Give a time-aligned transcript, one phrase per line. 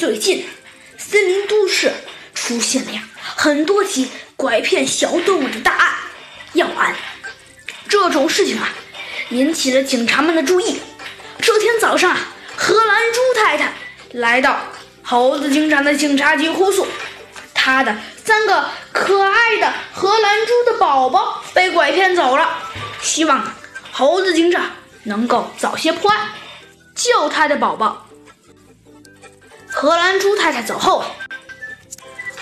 [0.00, 0.46] 最近
[0.96, 1.92] 森林都市
[2.32, 3.02] 出现了呀
[3.36, 5.94] 很多起拐骗小动物的大案
[6.54, 6.96] 要案，
[7.86, 8.70] 这种事情啊
[9.28, 10.80] 引起了警察们的注意。
[11.42, 12.18] 这天早上啊，
[12.56, 13.74] 荷兰猪太太
[14.12, 14.58] 来到
[15.02, 16.86] 猴子警长的警察局哭诉，
[17.52, 17.94] 她的
[18.24, 22.48] 三个可爱的荷兰猪的宝宝被拐骗走了，
[23.02, 23.54] 希望
[23.92, 24.64] 猴子警长
[25.02, 26.30] 能够早些破案，
[26.94, 28.06] 救他的宝宝。
[29.72, 31.04] 荷兰猪太太走后，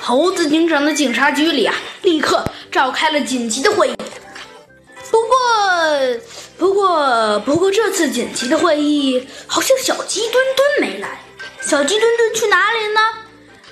[0.01, 3.97] 猴子警长的警察局里啊，立刻召开了紧急的会议。
[5.11, 5.39] 不过，
[6.59, 11.21] 不过，不过，这次紧急的会议好像小鸡墩墩没来。
[11.61, 13.01] 小鸡墩墩去哪里了呢？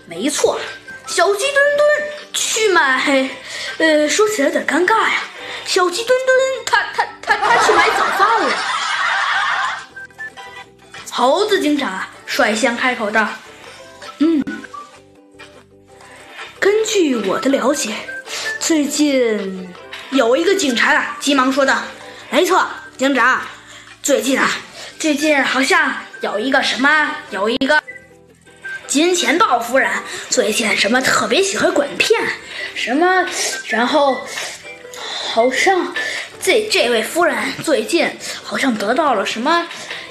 [0.06, 0.58] 没错，
[1.06, 1.88] 小鸡墩墩
[2.32, 3.30] 去买……
[3.78, 5.22] 呃，说起来有点尴尬呀。
[5.64, 8.54] 小鸡墩墩他他他他去买早饭了。
[11.10, 13.26] 猴子警长，率先开口道。
[16.86, 17.90] 据我的了解，
[18.60, 19.68] 最近
[20.10, 21.82] 有一个警察啊，急忙说道
[22.30, 22.64] ：“没错，
[22.96, 23.42] 警长，
[24.02, 24.48] 最近啊，
[24.96, 27.82] 最近好像有一个什么，有一个
[28.86, 29.90] 金钱豹夫人，
[30.30, 32.20] 最近什么特别喜欢拐骗，
[32.76, 33.26] 什么，
[33.66, 34.20] 然后
[34.94, 35.92] 好像
[36.40, 38.08] 这这位夫人最近
[38.44, 39.66] 好像得到了什么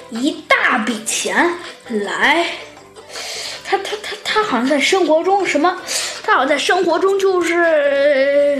[0.09, 1.53] 一大笔钱
[1.87, 2.47] 来。”
[3.67, 5.75] 他他他他好像在生活中什么？
[6.25, 8.59] 他好像在生活中就是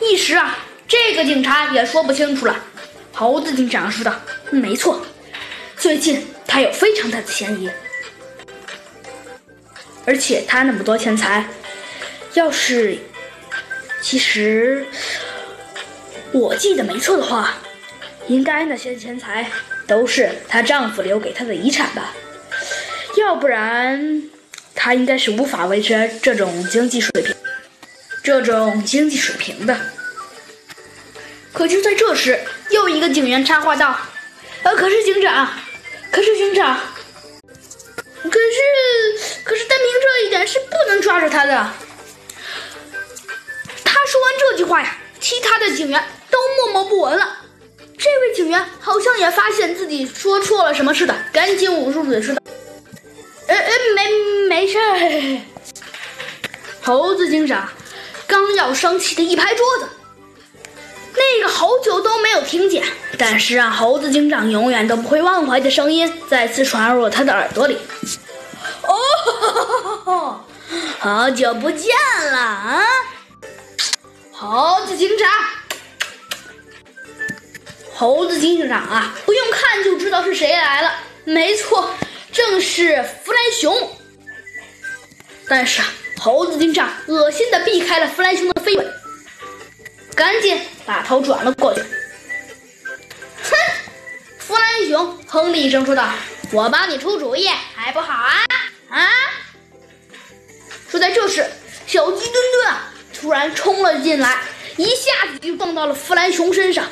[0.00, 2.54] 一时啊，这个警察也说不清楚了。
[3.14, 4.14] 猴子警长说道
[4.52, 5.00] ：“没错，
[5.78, 7.70] 最近他有非常大的嫌疑，
[10.04, 11.48] 而且他那么多钱财，
[12.34, 12.98] 要是
[14.02, 14.86] 其实
[16.32, 17.54] 我记得没错的话，
[18.26, 19.50] 应该那些钱财
[19.86, 22.14] 都是她丈夫留给她的遗产吧。”
[23.16, 24.22] 要不然，
[24.80, 27.34] 他应该是无法维持这种经济水平，
[28.22, 29.76] 这种经济水平的。
[31.52, 32.38] 可就在这时，
[32.70, 33.98] 又一个警员插话道
[34.62, 35.48] ：“呃，可是警长，
[36.12, 36.78] 可是警长，
[38.22, 41.52] 可是，可是单凭这一点是不能抓住他的。”
[43.82, 47.38] 他说完这句话呀，其他的警员都默默不闻了。
[47.98, 52.40] 这位警员好像也发现自己说错了什么似的，赶紧捂住嘴说道。
[54.58, 55.40] 没事儿。
[56.82, 57.68] 猴子警长
[58.26, 59.88] 刚要生气的一拍桌子，
[61.14, 62.82] 那个好久都没有听见，
[63.16, 67.78] 但是让猴子警长永远都不会忘怀的声音再次传入了他的耳朵里。
[70.04, 70.40] 哦，
[70.98, 71.94] 好久不见
[72.32, 72.82] 了啊！
[74.32, 75.30] 猴子警长，
[77.94, 80.92] 猴子警长啊，不用看就知道是谁来了。
[81.22, 81.88] 没错。
[82.30, 83.97] 正是弗兰熊，
[85.48, 85.80] 但是
[86.18, 88.86] 猴子警长恶心的避开了弗兰熊的飞吻，
[90.14, 91.80] 赶紧把头转了过去。
[91.80, 93.56] 哼！
[94.38, 96.08] 弗兰熊哼了一声说道
[96.52, 98.32] ：“我帮你出主意还不好啊
[98.90, 99.08] 啊！”
[100.92, 101.46] 就在这时，
[101.86, 104.42] 小鸡墩墩啊突然冲了进来，
[104.76, 106.84] 一下子就撞到了弗兰熊身上。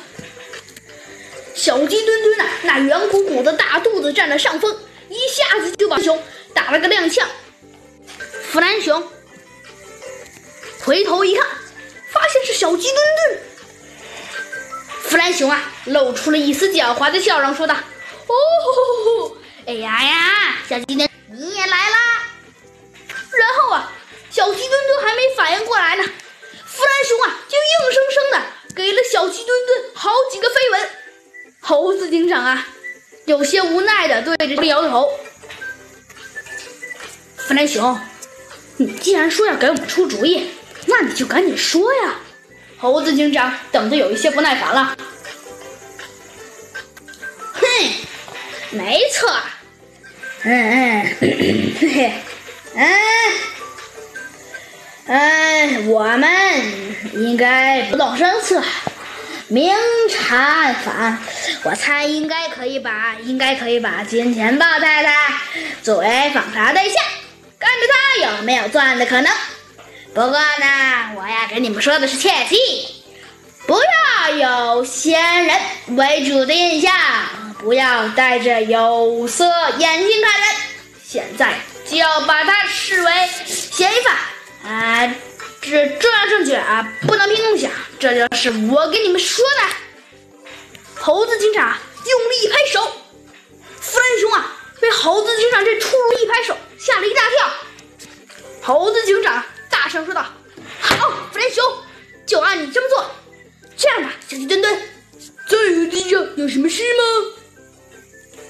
[1.54, 4.74] 小鸡墩墩呐，那圆鼓鼓的大肚子占了上风。
[5.08, 6.20] 一下子就把熊
[6.52, 7.22] 打了个踉跄，
[8.56, 9.06] 弗兰熊
[10.82, 11.46] 回头一看，
[12.10, 13.38] 发现是小鸡墩墩。
[15.02, 17.74] 弗兰熊啊，露出了一丝狡猾的笑容，说道
[18.26, 19.36] ：“哦，
[19.66, 22.22] 哎呀呀，小鸡墩你也来啦！”
[23.38, 23.92] 然后啊，
[24.30, 26.04] 小鸡墩墩还没反应过来呢，
[26.64, 30.90] 弗兰熊啊就硬生生的给了小鸡墩墩好几个飞吻。
[31.60, 32.66] 猴子警长啊！
[33.26, 35.10] 有些无奈的对着摇头。
[37.36, 38.00] 弗兰熊，
[38.78, 40.50] 你既然说要给我们出主意，
[40.86, 42.16] 那你就赶紧说呀！
[42.78, 44.96] 猴子警长等的有一些不耐烦了。
[47.54, 47.62] 哼，
[48.70, 49.34] 没错，
[50.42, 52.12] 嗯嗯，嘿嘿，
[52.74, 52.84] 嗯
[55.06, 56.30] 嗯，我们
[57.14, 58.62] 应该不动声色。
[59.48, 59.74] 明
[60.10, 61.18] 察暗访，
[61.62, 65.14] 我猜应该可以把应该可以把金钱豹太太
[65.82, 67.02] 作为访查对象，
[68.20, 69.32] 有没有作案的可能。
[70.14, 72.56] 不过呢，我要跟你们说的是，切记
[73.66, 75.60] 不要有先人
[75.96, 76.92] 为主的印象，
[77.58, 79.44] 不要戴着有色
[79.78, 80.48] 眼镜看人。
[81.06, 81.54] 现在
[81.88, 83.12] 就要把他视为
[83.46, 85.14] 嫌疑犯啊！
[85.60, 87.70] 这重要证据啊，不能凭空想。
[87.98, 89.62] 这就是我跟你们说的。
[90.98, 91.76] 猴子警长
[92.06, 92.80] 用力一拍手，
[93.80, 97.50] 弗兰熊啊，被猴子警长这突如一拍手吓了一大跳
[98.66, 100.26] 猴子警长大声说道
[100.80, 101.64] 好弗兰熊
[102.26, 103.08] 就按你这么做
[103.76, 104.76] 这样吧小鸡墩墩。
[105.48, 108.42] 在雨地上有什么事吗？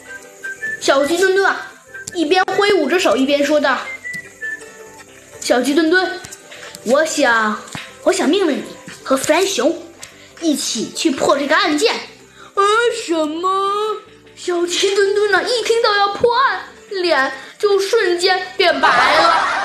[0.81, 1.71] 小鸡墩墩啊
[2.15, 3.77] 一边挥舞着手一边说道
[5.39, 6.19] 小鸡墩墩
[6.85, 7.63] 我想
[8.05, 8.65] 我想命令你
[9.05, 9.79] 和弗兰熊
[10.41, 11.95] 一起去破这个案件。
[11.95, 12.63] 啊
[13.07, 13.99] 什么？
[14.35, 16.63] 小鸡墩墩呢一听到要破案
[17.03, 19.56] 脸就瞬间变白了。